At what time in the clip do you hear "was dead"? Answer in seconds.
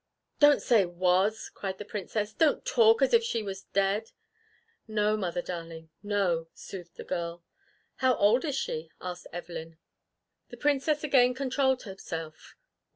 3.43-4.13